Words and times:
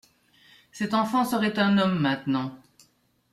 Cet 0.71 0.95
enfant 0.95 1.23
serait 1.25 1.59
un 1.59 1.77
homme 1.77 1.99
maintenant. 1.99 2.57